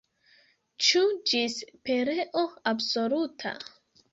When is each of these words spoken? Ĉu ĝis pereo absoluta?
Ĉu 0.85 1.01
ĝis 1.31 1.57
pereo 1.89 2.45
absoluta? 2.73 3.57